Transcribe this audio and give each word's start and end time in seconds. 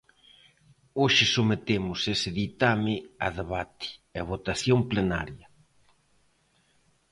Hoxe 1.01 1.25
sometemos 1.35 1.99
ese 2.13 2.29
ditame 2.39 2.95
a 3.25 3.27
debate 3.39 3.87
e 4.17 4.19
votación 4.31 4.79
plenaria. 4.91 5.47